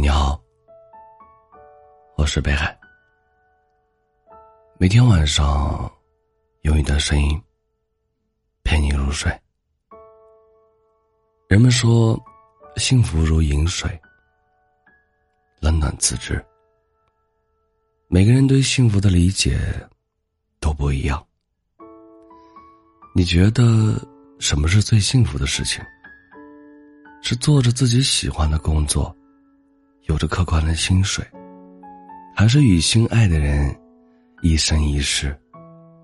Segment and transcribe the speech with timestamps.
[0.00, 0.40] 你好，
[2.16, 2.74] 我是北海。
[4.78, 5.92] 每天晚上，
[6.62, 7.38] 用一段声音
[8.64, 9.30] 陪你入睡。
[11.48, 12.18] 人们说，
[12.78, 14.00] 幸福如饮水，
[15.60, 16.42] 冷暖自知。
[18.08, 19.60] 每个人对幸福的理解
[20.60, 21.22] 都不一样。
[23.14, 24.00] 你觉得
[24.38, 25.84] 什么是最幸福的事情？
[27.20, 29.14] 是做着自己喜欢的工作，
[30.10, 31.24] 有着可观的薪水，
[32.34, 33.72] 还是与心爱的人？
[34.42, 35.38] 一生一世，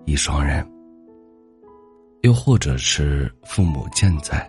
[0.04, 0.64] 一双人，
[2.20, 4.48] 又或者是父母健在，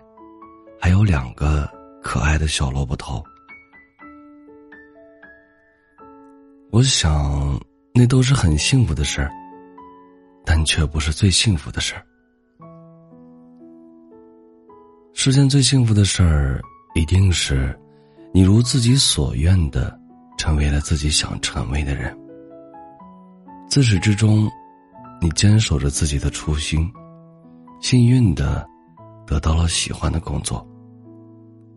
[0.80, 1.68] 还有两个
[2.00, 3.20] 可爱的小萝卜头。
[6.70, 7.58] 我想，
[7.92, 9.32] 那都是很幸福的事儿，
[10.44, 12.06] 但却不是最幸福的事儿。
[15.14, 16.60] 世间最幸福的事儿，
[16.94, 17.76] 一定是
[18.38, 19.98] 你如自己所愿的，
[20.36, 22.16] 成为了自己想成为的人。
[23.68, 24.48] 自始至终，
[25.20, 26.88] 你坚守着自己的初心，
[27.80, 28.64] 幸运的
[29.26, 30.64] 得到了喜欢的工作，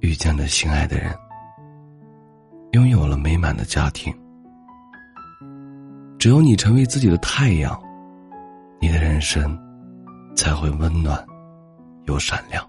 [0.02, 1.12] 遇见了心爱的人，
[2.74, 4.16] 拥有了美满的家庭。
[6.20, 7.76] 只有你成为自己的太阳，
[8.80, 9.58] 你的人生
[10.36, 11.26] 才会温暖
[12.06, 12.64] 又闪亮。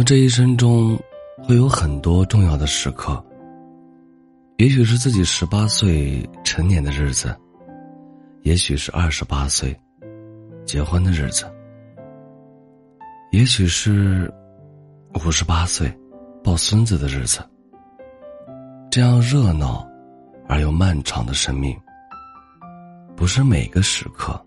[0.00, 0.98] 们这一生中
[1.42, 3.22] 会有很多重要的时刻。
[4.56, 7.36] 也许是自己十八岁成年的日子，
[8.40, 9.78] 也许是二十八岁
[10.64, 11.44] 结婚的日子，
[13.30, 14.32] 也许是
[15.22, 15.94] 五十八岁
[16.42, 17.46] 抱孙子的日子。
[18.90, 19.86] 这样热闹
[20.48, 21.78] 而又漫长的生命，
[23.14, 24.42] 不是每个时刻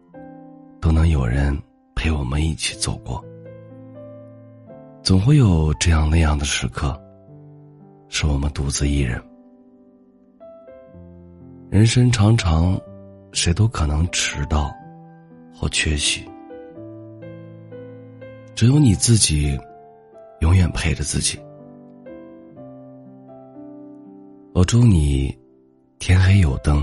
[0.82, 1.56] 都能有人
[1.94, 3.23] 陪我们一起走过，
[5.04, 6.98] 总会有这样那样的时刻，
[8.08, 9.22] 是我们独自一人。
[11.70, 12.80] 人生长长，
[13.33, 14.73] 谁都可能迟到
[15.54, 16.26] 或缺席。
[18.55, 19.60] 只有你自己，
[20.39, 21.38] 永远陪着自己。
[24.54, 25.38] 我祝你，
[26.00, 26.82] 天黑有灯，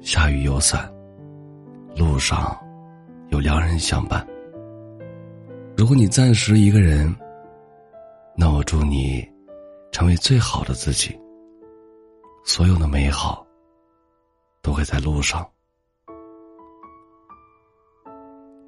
[0.00, 0.88] 下雨有伞，
[1.96, 2.56] 路上
[3.30, 4.24] 有良人相伴。
[5.80, 7.10] 如果你暂时一个人，
[8.36, 9.26] 那我祝你，
[9.90, 11.18] 成为最好的自己。
[12.44, 13.46] 所有的美好。
[14.60, 15.50] 都会在路上。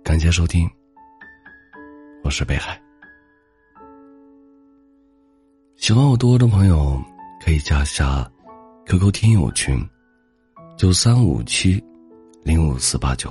[0.02, 0.66] 感谢收听，
[2.24, 2.80] 我是北海。
[5.76, 6.98] 喜欢我多的朋友
[7.44, 8.26] 可以加下
[8.86, 9.86] QQ 听友群：
[10.78, 11.78] 九三五七
[12.42, 13.30] 零五四八九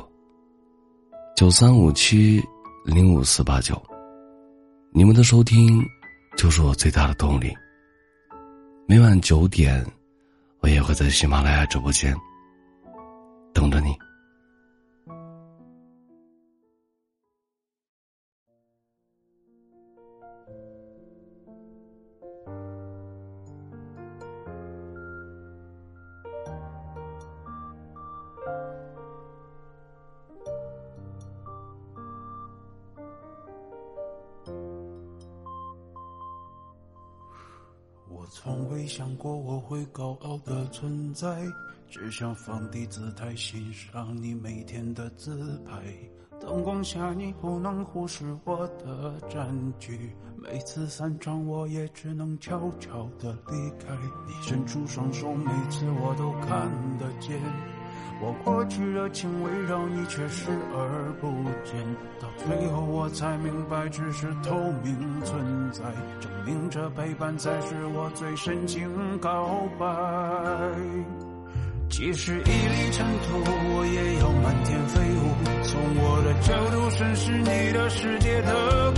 [1.35, 2.39] 九三五七
[2.83, 3.79] 零五四八九。
[4.91, 5.83] 你们的收听
[6.35, 7.55] 就是我最大的动力。
[8.87, 9.85] 每晚九点，
[10.61, 12.15] 我也会在喜马拉雅直播间。
[13.53, 13.95] 等着你。
[38.43, 41.43] 从未想过我会高傲的存在。
[41.87, 45.83] 只想放低姿态欣赏你每天的自拍，
[46.39, 50.15] 灯光下你不能忽视我的占据。
[50.37, 53.93] 每次散场我也只能悄悄的离开，
[54.25, 57.39] 你伸出双手，每次我都看得见。
[58.21, 61.27] 我过去热情围绕你，却视而不
[61.63, 61.81] 见。
[62.19, 65.83] 到最后我才明白，只是透明存在，
[66.19, 69.85] 证明着陪伴才是我最深情告白。
[71.89, 75.33] 即使一粒尘土，我也要满天飞舞。
[75.63, 78.91] 从我的角度审视你的世界的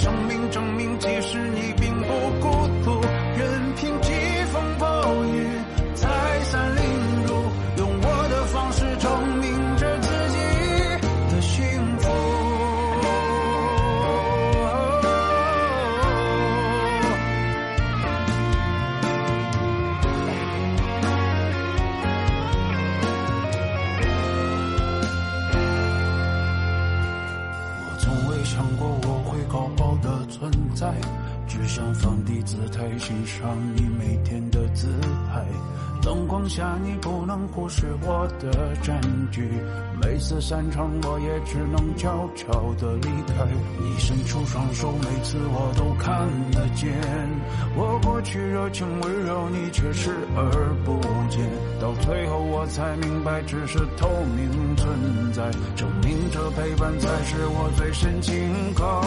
[0.00, 0.87] 生命证明，
[31.94, 34.88] 放低姿态欣赏你每天的自
[35.32, 35.44] 拍。
[36.00, 39.00] 灯光下，你不能忽视我的占
[39.32, 39.50] 据。
[40.00, 43.44] 每次散场，我也只能悄悄地离开。
[43.80, 46.88] 你伸出双手，每次我都看得见。
[47.76, 51.44] 我过去热情温柔，你却视而不见。
[51.80, 59.02] 到最后，我才明白，只是透明存在，证明着陪伴才是我最深情告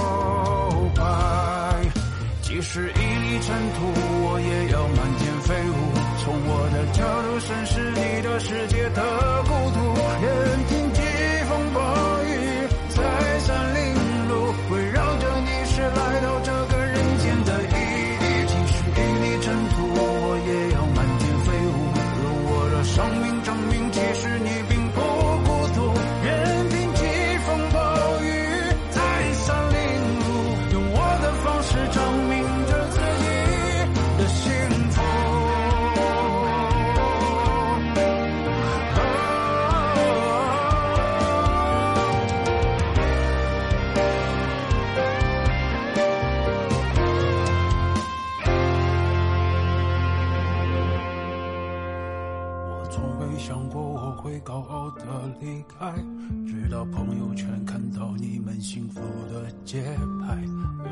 [0.93, 2.00] 白。
[2.51, 5.73] 即使一粒尘土，我也要漫天飞舞。
[6.19, 9.01] 从我的角度审视你的世界的
[53.41, 55.03] 想过我会高傲的
[55.39, 55.91] 离开，
[56.45, 59.01] 直到朋友圈看到你们幸福
[59.33, 59.81] 的节
[60.21, 60.37] 拍。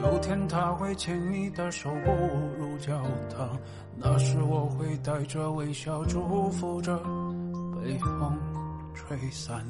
[0.02, 2.12] 有天他会牵你的手步
[2.58, 3.56] 入教堂，
[3.96, 6.98] 那时我会带着微笑祝福着，
[7.84, 8.36] 被风
[8.96, 9.64] 吹散。